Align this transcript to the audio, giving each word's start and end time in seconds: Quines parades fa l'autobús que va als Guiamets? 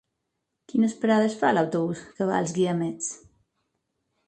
Quines 0.71 0.95
parades 1.03 1.35
fa 1.43 1.51
l'autobús 1.57 2.03
que 2.17 2.29
va 2.31 2.41
als 2.41 2.57
Guiamets? 2.59 3.13